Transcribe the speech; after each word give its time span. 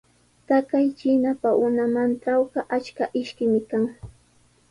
Taqay 0.47 0.87
chiinapa 0.97 1.49
umantrawqa 1.65 2.59
achka 2.75 3.03
ishkimi 3.21 3.61
kan. 3.69 3.85